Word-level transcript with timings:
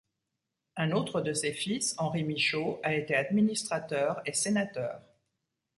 Un 0.77 0.93
autre 0.93 1.21
de 1.21 1.31
ses 1.31 1.53
fils, 1.53 1.93
Henri 1.99 2.23
Michaut, 2.23 2.79
a 2.81 2.95
été 2.95 3.13
administrateur 3.13 4.19
et 4.25 4.33
sénateur. 4.33 4.99